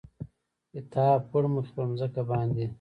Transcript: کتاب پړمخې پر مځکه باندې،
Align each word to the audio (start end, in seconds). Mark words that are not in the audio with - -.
کتاب 0.73 1.19
پړمخې 1.31 1.71
پر 1.75 1.85
مځکه 1.89 2.21
باندې، 2.29 2.65